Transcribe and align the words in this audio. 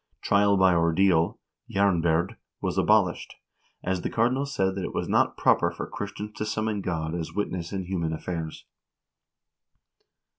1 0.21 0.21
Trial 0.29 0.57
by 0.57 0.73
ordeal 0.73 1.37
(jernbyrd) 1.69 2.35
was 2.59 2.75
abolished," 2.79 3.35
as 3.83 4.01
the 4.01 4.09
cardinal 4.09 4.47
said 4.47 4.73
that 4.73 4.83
it 4.83 4.95
was 4.95 5.07
not 5.07 5.37
proper 5.37 5.69
for 5.69 5.85
Chris 5.85 6.11
tians 6.13 6.33
to 6.33 6.43
summon 6.43 6.81
God 6.81 7.13
as 7.13 7.35
witness 7.35 7.71
in 7.71 7.83
human 7.83 8.11
affairs." 8.11 8.65